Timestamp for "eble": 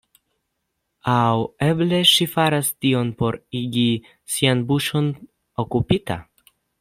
1.65-1.99